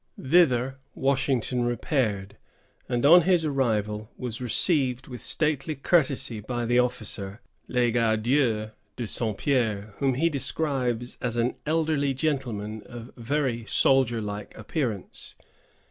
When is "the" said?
6.65-6.79